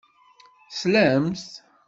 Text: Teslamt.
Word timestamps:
Teslamt. 0.69 1.45